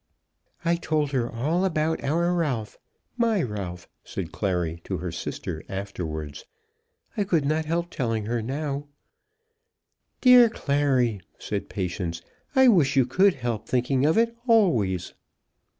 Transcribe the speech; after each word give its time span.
"I 0.65 0.77
told 0.77 1.11
her 1.11 1.31
all 1.31 1.63
about 1.63 2.03
our 2.03 2.33
Ralph, 2.33 2.79
my 3.17 3.43
Ralph," 3.43 3.87
said 4.03 4.31
Clary 4.31 4.81
to 4.85 4.97
her 4.97 5.11
sister 5.11 5.61
afterward. 5.69 6.39
"I 7.15 7.23
could 7.23 7.45
not 7.45 7.65
help 7.65 7.91
telling 7.91 8.25
her 8.25 8.41
now." 8.41 8.87
"Dear 10.19 10.49
Clary," 10.49 11.21
said 11.37 11.69
Patience, 11.69 12.23
"I 12.55 12.67
wish 12.67 12.95
you 12.95 13.05
could 13.05 13.35
help 13.35 13.67
thinking 13.69 14.03
of 14.07 14.17
it 14.17 14.35
always." 14.47 15.13